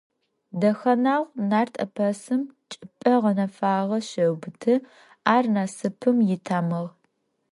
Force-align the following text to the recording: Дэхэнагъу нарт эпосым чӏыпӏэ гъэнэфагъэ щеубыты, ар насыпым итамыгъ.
Дэхэнагъу 0.59 1.33
нарт 1.49 1.73
эпосым 1.85 2.41
чӏыпӏэ 2.69 3.13
гъэнэфагъэ 3.21 3.99
щеубыты, 4.09 4.73
ар 5.33 5.45
насыпым 5.53 6.17
итамыгъ. 6.35 6.89